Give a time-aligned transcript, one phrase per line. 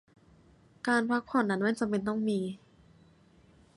[0.87, 2.39] การพักผ่อนนั้นไม่จำเป็นต้องมี